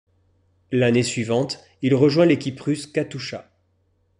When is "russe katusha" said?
2.59-3.51